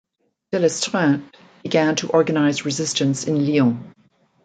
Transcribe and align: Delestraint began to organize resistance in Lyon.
Delestraint 0.51 1.21
began 1.61 1.95
to 1.97 2.09
organize 2.09 2.65
resistance 2.65 3.27
in 3.27 3.45
Lyon. 3.45 3.93